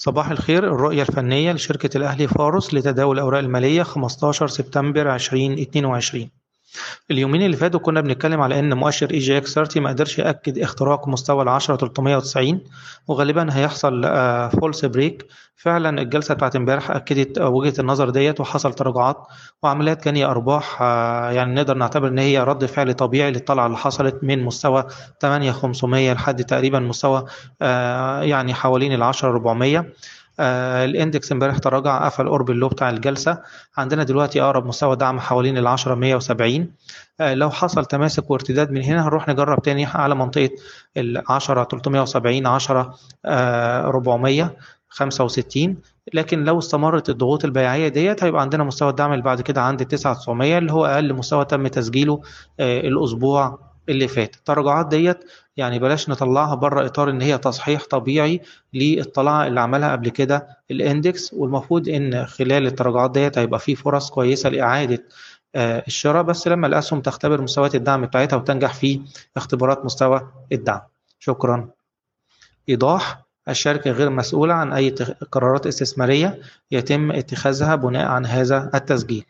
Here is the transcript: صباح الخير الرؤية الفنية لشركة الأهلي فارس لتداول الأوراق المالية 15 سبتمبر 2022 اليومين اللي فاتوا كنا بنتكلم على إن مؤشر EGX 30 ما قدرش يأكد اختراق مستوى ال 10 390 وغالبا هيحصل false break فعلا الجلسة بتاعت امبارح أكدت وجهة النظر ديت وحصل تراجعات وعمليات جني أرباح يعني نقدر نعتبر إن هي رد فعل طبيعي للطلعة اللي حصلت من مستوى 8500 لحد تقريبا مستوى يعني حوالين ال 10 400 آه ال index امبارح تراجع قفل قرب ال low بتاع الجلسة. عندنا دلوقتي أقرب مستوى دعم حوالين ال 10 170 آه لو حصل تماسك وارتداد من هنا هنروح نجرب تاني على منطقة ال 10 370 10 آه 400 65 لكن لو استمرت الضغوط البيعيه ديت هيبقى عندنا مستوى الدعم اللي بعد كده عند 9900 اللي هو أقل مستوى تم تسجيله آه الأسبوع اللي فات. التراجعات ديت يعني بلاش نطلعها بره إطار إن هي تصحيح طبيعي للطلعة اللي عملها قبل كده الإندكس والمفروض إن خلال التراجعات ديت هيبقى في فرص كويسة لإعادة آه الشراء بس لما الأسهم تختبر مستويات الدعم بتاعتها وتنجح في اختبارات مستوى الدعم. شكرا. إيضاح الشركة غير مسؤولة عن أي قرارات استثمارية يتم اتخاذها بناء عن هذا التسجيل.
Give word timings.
صباح 0.00 0.30
الخير 0.30 0.64
الرؤية 0.64 1.02
الفنية 1.02 1.52
لشركة 1.52 1.96
الأهلي 1.96 2.28
فارس 2.28 2.74
لتداول 2.74 3.16
الأوراق 3.16 3.38
المالية 3.40 3.82
15 3.82 4.46
سبتمبر 4.46 5.14
2022 5.14 6.30
اليومين 7.10 7.42
اللي 7.42 7.56
فاتوا 7.56 7.80
كنا 7.80 8.00
بنتكلم 8.00 8.40
على 8.40 8.58
إن 8.58 8.74
مؤشر 8.74 9.10
EGX 9.10 9.54
30 9.54 9.82
ما 9.82 9.88
قدرش 9.90 10.18
يأكد 10.18 10.58
اختراق 10.58 11.08
مستوى 11.08 11.42
ال 11.42 11.48
10 11.48 11.76
390 11.76 12.60
وغالبا 13.08 13.48
هيحصل 13.56 14.02
false 14.60 14.84
break 14.84 15.26
فعلا 15.56 16.02
الجلسة 16.02 16.34
بتاعت 16.34 16.56
امبارح 16.56 16.90
أكدت 16.90 17.38
وجهة 17.38 17.74
النظر 17.80 18.10
ديت 18.10 18.40
وحصل 18.40 18.74
تراجعات 18.74 19.16
وعمليات 19.62 20.04
جني 20.08 20.24
أرباح 20.24 20.82
يعني 21.32 21.54
نقدر 21.54 21.74
نعتبر 21.74 22.08
إن 22.08 22.18
هي 22.18 22.38
رد 22.44 22.64
فعل 22.64 22.94
طبيعي 22.94 23.30
للطلعة 23.30 23.66
اللي 23.66 23.76
حصلت 23.76 24.18
من 24.22 24.44
مستوى 24.44 24.84
8500 25.20 26.12
لحد 26.12 26.44
تقريبا 26.44 26.78
مستوى 26.78 27.24
يعني 28.22 28.54
حوالين 28.54 28.92
ال 28.92 29.02
10 29.02 29.28
400 29.30 29.86
آه 30.40 30.84
ال 30.84 30.92
index 30.92 31.32
امبارح 31.32 31.58
تراجع 31.58 32.04
قفل 32.04 32.28
قرب 32.28 32.50
ال 32.50 32.55
low 32.55 32.68
بتاع 32.68 32.90
الجلسة. 32.90 33.38
عندنا 33.76 34.02
دلوقتي 34.02 34.42
أقرب 34.42 34.66
مستوى 34.66 34.96
دعم 34.96 35.20
حوالين 35.20 35.58
ال 35.58 35.66
10 35.66 35.94
170 35.94 36.68
آه 37.20 37.34
لو 37.34 37.50
حصل 37.50 37.84
تماسك 37.84 38.30
وارتداد 38.30 38.70
من 38.70 38.82
هنا 38.82 39.04
هنروح 39.04 39.28
نجرب 39.28 39.62
تاني 39.62 39.86
على 39.86 40.14
منطقة 40.14 40.50
ال 40.96 41.22
10 41.28 41.64
370 41.64 42.46
10 42.46 42.94
آه 43.24 43.86
400 43.86 44.56
65 44.88 45.76
لكن 46.14 46.44
لو 46.44 46.58
استمرت 46.58 47.10
الضغوط 47.10 47.44
البيعيه 47.44 47.88
ديت 47.88 48.24
هيبقى 48.24 48.40
عندنا 48.42 48.64
مستوى 48.64 48.90
الدعم 48.90 49.12
اللي 49.12 49.24
بعد 49.24 49.40
كده 49.40 49.62
عند 49.62 49.84
9900 49.86 50.58
اللي 50.58 50.72
هو 50.72 50.86
أقل 50.86 51.14
مستوى 51.14 51.44
تم 51.44 51.66
تسجيله 51.66 52.22
آه 52.60 52.80
الأسبوع 52.80 53.67
اللي 53.88 54.08
فات. 54.08 54.34
التراجعات 54.36 54.86
ديت 54.88 55.18
يعني 55.56 55.78
بلاش 55.78 56.08
نطلعها 56.08 56.54
بره 56.54 56.86
إطار 56.86 57.10
إن 57.10 57.22
هي 57.22 57.38
تصحيح 57.38 57.84
طبيعي 57.90 58.40
للطلعة 58.74 59.46
اللي 59.46 59.60
عملها 59.60 59.92
قبل 59.92 60.08
كده 60.08 60.48
الإندكس 60.70 61.34
والمفروض 61.34 61.88
إن 61.88 62.26
خلال 62.26 62.66
التراجعات 62.66 63.10
ديت 63.10 63.38
هيبقى 63.38 63.60
في 63.60 63.74
فرص 63.74 64.10
كويسة 64.10 64.48
لإعادة 64.50 65.04
آه 65.54 65.84
الشراء 65.86 66.22
بس 66.22 66.48
لما 66.48 66.66
الأسهم 66.66 67.00
تختبر 67.00 67.40
مستويات 67.42 67.74
الدعم 67.74 68.06
بتاعتها 68.06 68.36
وتنجح 68.36 68.74
في 68.74 69.00
اختبارات 69.36 69.84
مستوى 69.84 70.30
الدعم. 70.52 70.80
شكرا. 71.18 71.68
إيضاح 72.68 73.22
الشركة 73.48 73.90
غير 73.90 74.10
مسؤولة 74.10 74.54
عن 74.54 74.72
أي 74.72 74.90
قرارات 75.32 75.66
استثمارية 75.66 76.38
يتم 76.70 77.12
اتخاذها 77.12 77.74
بناء 77.74 78.06
عن 78.06 78.26
هذا 78.26 78.70
التسجيل. 78.74 79.24